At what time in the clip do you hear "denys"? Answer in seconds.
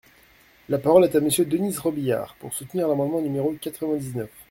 1.45-1.77